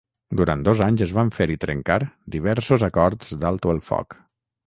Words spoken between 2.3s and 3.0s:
diversos